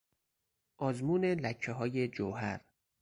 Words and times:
آزمون 0.77 1.25
لکههای 1.25 2.07
جوهر 2.07 2.61